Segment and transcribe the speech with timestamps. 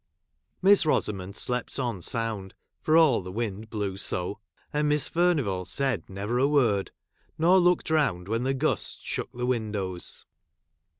[0.63, 4.39] Miss Rosamond slept on sound, for all the 1 wind blew so;
[4.73, 6.89] and Miss Furnivall said never a word,
[7.37, 10.25] nor looked round when the gusts shook the windows.